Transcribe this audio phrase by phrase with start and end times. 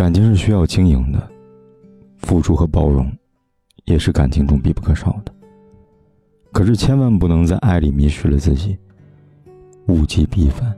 [0.00, 1.30] 感情是需要经营的，
[2.16, 3.12] 付出和包容，
[3.84, 5.34] 也是感情中必不可少的。
[6.52, 8.78] 可是千万不能在爱里迷失了自己，
[9.88, 10.74] 物极必反。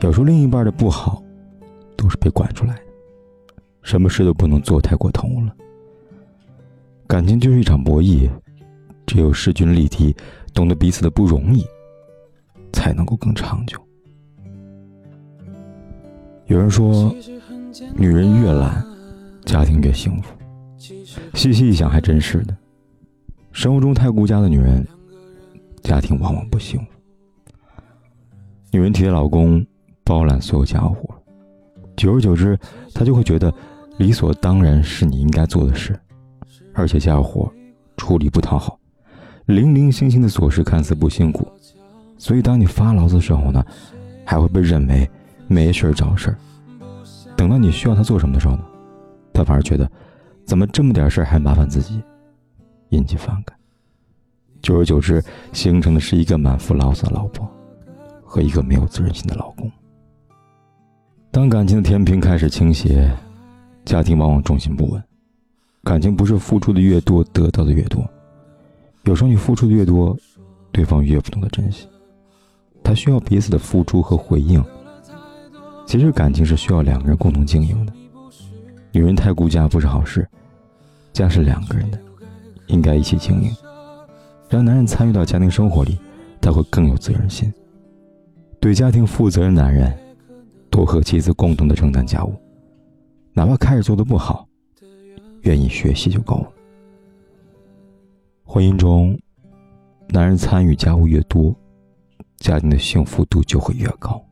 [0.00, 1.22] 有时候另一半的不好，
[1.96, 2.82] 都是被惯出来的。
[3.80, 5.56] 什么事都不能做太过头了。
[7.06, 8.28] 感情就是一场博弈，
[9.06, 10.14] 只有势均力敌，
[10.52, 11.64] 懂得彼此的不容易，
[12.70, 13.80] 才能够更长久。
[16.48, 17.14] 有人说。
[17.94, 18.84] 女人越懒，
[19.44, 20.34] 家庭越幸福。
[21.34, 22.56] 细细一想，还真是的。
[23.52, 24.86] 生活中太顾家的女人，
[25.82, 26.86] 家庭往往不幸福。
[28.72, 29.64] 女人体贴老公，
[30.04, 31.14] 包揽所有家务，
[31.96, 32.58] 久而久之，
[32.92, 33.52] 她就会觉得
[33.98, 35.98] 理所当然是你应该做的事。
[36.74, 37.52] 而且家务活
[37.96, 38.78] 处理不讨好，
[39.46, 41.46] 零零星星的琐事看似不辛苦，
[42.18, 43.64] 所以当你发牢骚的时候呢，
[44.24, 45.08] 还会被认为
[45.46, 46.36] 没事找事儿。
[47.40, 48.62] 等到你需要他做什么的时候呢，
[49.32, 49.90] 他反而觉得，
[50.44, 52.02] 怎么这么点事儿还麻烦自己，
[52.90, 53.56] 引起反感。
[54.60, 57.48] 久而久之，形成的是一个满腹牢骚的老婆，
[58.22, 59.72] 和一个没有责任心的老公。
[61.30, 63.10] 当感情的天平开始倾斜，
[63.86, 65.02] 家庭往往重心不稳。
[65.82, 68.06] 感情不是付出的越多得到的越多，
[69.04, 70.14] 有时候你付出的越多，
[70.70, 71.88] 对方越不懂得珍惜。
[72.84, 74.62] 他需要彼此的付出和回应。
[75.90, 77.92] 其实感情是需要两个人共同经营的，
[78.92, 80.24] 女人太顾家不是好事，
[81.12, 81.98] 家是两个人的，
[82.68, 83.50] 应该一起经营。
[84.48, 85.98] 让男人参与到家庭生活里，
[86.40, 87.52] 他会更有责任心。
[88.60, 89.92] 对家庭负责任的男人，
[90.70, 92.36] 多和妻子共同的承担家务，
[93.32, 94.46] 哪怕开始做的不好，
[95.40, 96.52] 愿意学习就够了。
[98.44, 99.18] 婚姻中，
[100.10, 101.52] 男人参与家务越多，
[102.36, 104.24] 家庭的幸福度就会越高。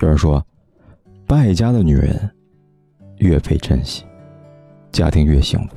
[0.00, 0.44] 有人说，
[1.26, 2.30] 败家的女人
[3.18, 4.04] 越被珍惜，
[4.90, 5.76] 家庭越幸福。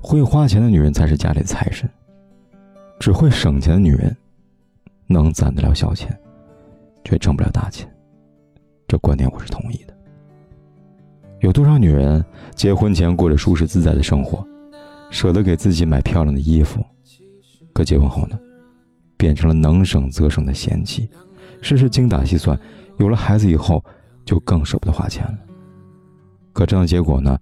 [0.00, 1.88] 会花钱的女人才是家里的财神。
[2.98, 4.16] 只会省钱的女人，
[5.06, 6.18] 能攒得了小钱，
[7.04, 7.88] 却挣不了大钱。
[8.88, 9.94] 这观点我是同意的。
[11.40, 14.46] 有多少女人结婚前过着舒适自在的生活，
[15.10, 16.82] 舍得给自己买漂亮的衣服，
[17.74, 18.38] 可结婚后呢，
[19.18, 21.10] 变成了能省则省的贤妻，
[21.60, 22.58] 事事精打细算。
[22.98, 23.84] 有了孩子以后，
[24.24, 25.38] 就更舍不得花钱了。
[26.52, 27.38] 可这样的结果呢，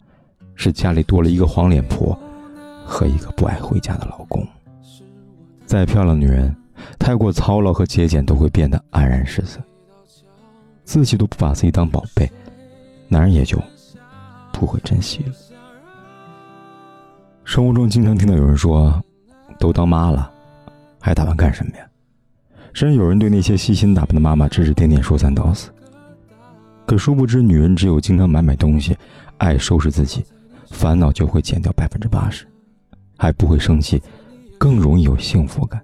[0.55, 2.19] 是家里多了一个黄脸婆
[2.87, 4.47] 和一个不爱回家的老公。
[5.67, 6.55] 再漂亮的女人，
[6.99, 9.61] 太过操劳和节俭，都会变得黯然失色。
[10.85, 12.31] 自己都不把自己当宝贝，
[13.09, 13.59] 男人也就
[14.53, 15.33] 不会珍惜了。
[17.45, 19.03] 生活中经常听到有人说
[19.59, 20.31] ：“都当妈了，
[21.01, 21.87] 还打扮干什么呀？”
[22.73, 25.71] 甚至有人对那些细心打扮的妈妈指指点点、说三道四。
[26.87, 28.97] 可殊不知，女人只有经常买买东西，
[29.39, 30.25] 爱收拾自己，
[30.71, 32.47] 烦恼就会减掉百分之八十，
[33.17, 34.03] 还不会生气，
[34.59, 35.81] 更容易有幸福感。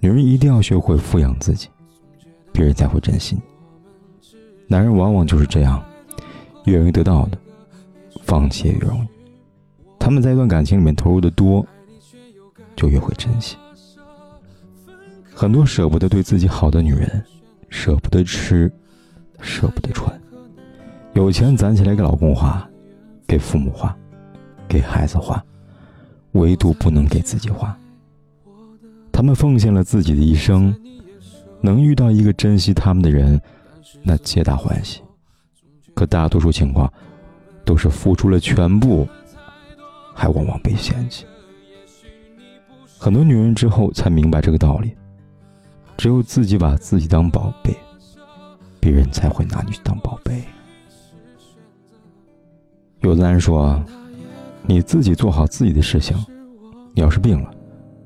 [0.00, 1.68] 女人一定要学会富养自己，
[2.52, 3.38] 别人才会珍惜。
[4.66, 5.82] 男人往往就是这样，
[6.64, 7.38] 越容易得到的，
[8.22, 9.08] 放弃也越容易。
[9.98, 11.64] 他们在一段感情里面投入的多，
[12.74, 13.56] 就越会珍惜。
[15.42, 17.20] 很多舍不得对自己好的女人，
[17.68, 18.72] 舍不得吃，
[19.40, 20.08] 舍不得穿，
[21.14, 22.64] 有钱攒起来给老公花，
[23.26, 23.92] 给父母花，
[24.68, 25.44] 给孩子花，
[26.34, 27.76] 唯独不能给自己花。
[29.10, 30.72] 他们奉献了自己的一生，
[31.60, 33.42] 能遇到一个珍惜他们的人，
[34.04, 35.02] 那皆大欢喜。
[35.92, 36.88] 可大多数情况，
[37.64, 39.08] 都是付出了全部，
[40.14, 41.26] 还往往被嫌弃。
[42.96, 44.94] 很多女人之后才明白这个道理。
[45.96, 47.76] 只有自己把自己当宝贝，
[48.80, 50.42] 别人才会拿你当宝贝。
[53.00, 53.80] 有的人说
[54.66, 56.16] ：“你自己做好自己的事情，
[56.92, 57.54] 你要是病了，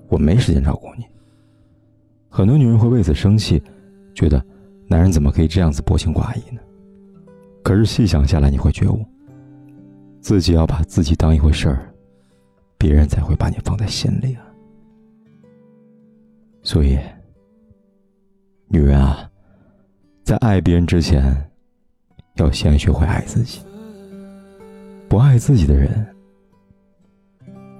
[0.09, 1.06] 我没时间照顾你。”
[2.29, 3.62] 很多女人会为此生气，
[4.15, 4.44] 觉得
[4.88, 6.61] 男人怎么可以这样子薄情寡义呢？
[7.62, 9.03] 可是细想下来，你会觉悟，
[10.21, 11.91] 自己要把自己当一回事儿，
[12.77, 14.44] 别人才会把你放在心里啊。
[16.62, 16.99] 所以。
[18.69, 19.31] 女人啊，
[20.25, 21.51] 在爱别人之前，
[22.35, 23.61] 要先学会爱自己。
[25.09, 26.05] 不爱自己的人，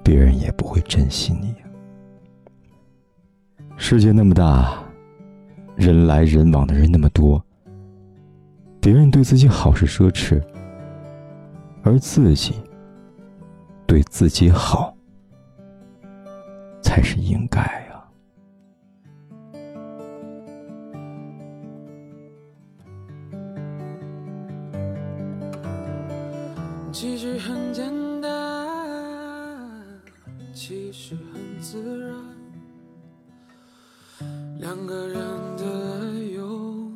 [0.01, 1.53] 别人也不会珍惜你。
[3.75, 4.81] 世界那么大，
[5.75, 7.43] 人来人往的人那么多，
[8.79, 10.41] 别人对自己好是奢侈，
[11.83, 12.55] 而自己
[13.85, 14.95] 对自己好
[16.81, 17.61] 才是应该
[27.57, 28.29] 很简单，
[30.53, 32.15] 其实很自然。
[34.59, 35.17] 两个人
[35.57, 36.91] 的爱由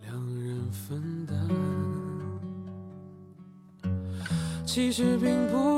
[0.00, 1.36] 两人分担，
[4.64, 5.77] 其实并不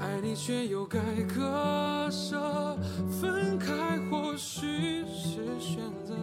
[0.00, 0.98] 爱你却又该
[1.34, 2.76] 割舍，
[3.20, 6.14] 分开或许是选择，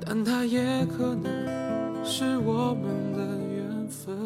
[0.00, 3.18] 但它也可能是我们的
[3.54, 4.16] 缘分。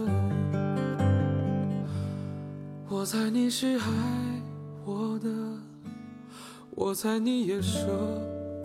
[2.88, 3.84] 我猜你是爱
[4.84, 5.28] 我的，
[6.70, 7.86] 我猜你也舍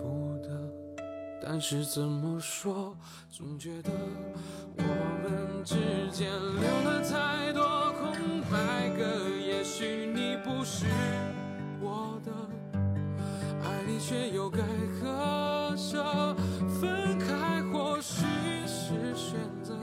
[0.00, 0.48] 不得，
[1.44, 2.96] 但是怎么说，
[3.28, 3.90] 总觉得
[4.76, 5.74] 我们之
[6.12, 7.51] 间留了太
[10.62, 10.86] 不是
[11.80, 12.30] 我的，
[13.64, 14.58] 爱你却又该
[15.00, 16.36] 割舍，
[16.80, 18.24] 分开或许
[18.64, 19.76] 是选择，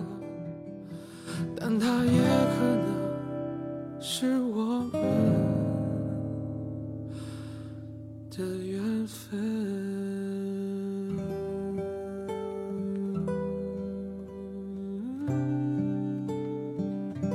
[1.57, 2.21] 但它也
[2.55, 5.01] 可能是我们
[8.31, 9.37] 的缘分。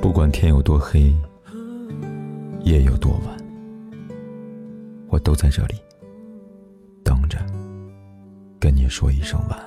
[0.01, 1.13] 不管天有多黑，
[2.65, 3.37] 夜有多晚，
[5.09, 5.75] 我都在这里
[7.03, 7.37] 等着，
[8.59, 9.64] 跟你说一声晚安。